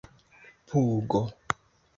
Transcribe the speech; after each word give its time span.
pugo 0.67 1.21